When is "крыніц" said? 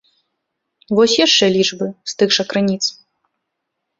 2.53-2.81